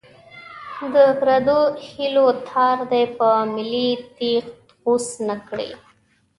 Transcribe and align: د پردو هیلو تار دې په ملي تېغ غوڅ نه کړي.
د 0.93 0.95
پردو 1.19 1.59
هیلو 1.87 2.27
تار 2.49 2.77
دې 2.91 3.03
په 3.17 3.27
ملي 3.53 3.89
تېغ 4.17 4.43
غوڅ 4.83 5.05
نه 5.27 5.35
کړي. 5.47 5.69